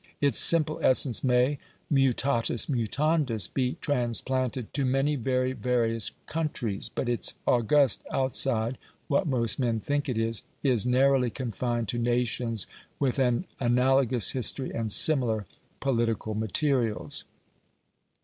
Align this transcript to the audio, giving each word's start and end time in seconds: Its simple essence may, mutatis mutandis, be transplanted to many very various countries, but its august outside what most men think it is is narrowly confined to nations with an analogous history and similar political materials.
Its 0.19 0.39
simple 0.39 0.79
essence 0.81 1.23
may, 1.23 1.59
mutatis 1.93 2.65
mutandis, 2.65 3.47
be 3.47 3.77
transplanted 3.81 4.73
to 4.73 4.83
many 4.83 5.15
very 5.15 5.53
various 5.53 6.09
countries, 6.25 6.89
but 6.95 7.07
its 7.07 7.35
august 7.45 8.01
outside 8.11 8.79
what 9.07 9.27
most 9.27 9.59
men 9.59 9.79
think 9.79 10.09
it 10.09 10.17
is 10.17 10.41
is 10.63 10.87
narrowly 10.87 11.29
confined 11.29 11.87
to 11.87 11.99
nations 11.99 12.65
with 12.97 13.19
an 13.19 13.45
analogous 13.59 14.31
history 14.31 14.71
and 14.71 14.91
similar 14.91 15.45
political 15.79 16.33
materials. 16.33 17.25